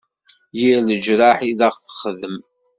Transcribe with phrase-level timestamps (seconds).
[0.59, 2.37] Yir leǧreḥ i d aɣ-texdem.